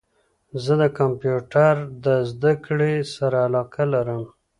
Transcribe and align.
زه 0.63 0.73
د 0.81 0.83
کمپیوټرد 0.99 2.05
زده 2.31 2.53
کړي 2.65 2.93
سره 3.15 3.37
علاقه 3.47 3.83
لرم 3.93 4.21